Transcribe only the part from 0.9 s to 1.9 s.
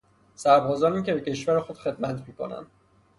که به کشور خود